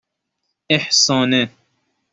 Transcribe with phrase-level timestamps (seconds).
[0.71, 1.49] اِحسانه